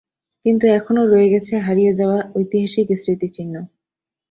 [0.45, 3.55] কিন্তু এখনও রয়ে গেছে হারিয়ে যাওয়া ঐতিহাসিক এ স্মৃতিচিহ্ন।